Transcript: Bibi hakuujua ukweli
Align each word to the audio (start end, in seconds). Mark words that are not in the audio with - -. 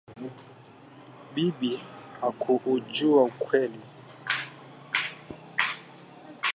Bibi 1.35 1.73
hakuujua 2.21 3.23
ukweli 3.27 3.79